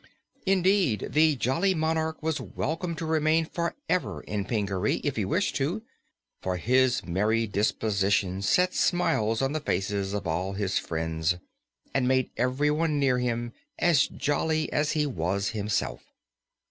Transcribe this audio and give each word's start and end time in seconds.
Indeed, 0.47 1.09
the 1.11 1.35
jolly 1.35 1.75
monarch 1.75 2.23
was 2.23 2.41
welcome 2.41 2.95
to 2.95 3.05
remain 3.05 3.45
forever 3.45 4.21
in 4.21 4.45
Pingaree, 4.45 4.95
if 5.03 5.15
he 5.15 5.25
wished 5.25 5.55
to, 5.57 5.83
for 6.41 6.57
his 6.57 7.05
merry 7.05 7.45
disposition 7.45 8.41
set 8.41 8.73
smiles 8.73 9.43
on 9.43 9.51
the 9.51 9.59
faces 9.59 10.13
of 10.13 10.25
all 10.25 10.53
his 10.53 10.79
friends 10.79 11.35
and 11.93 12.07
made 12.07 12.31
everyone 12.35 12.97
near 12.97 13.19
him 13.19 13.53
as 13.77 14.07
jolly 14.07 14.73
as 14.73 14.93
he 14.93 15.05
was 15.05 15.49
himself. 15.49 16.01